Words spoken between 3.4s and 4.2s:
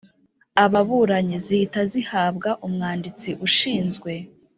ushinzwe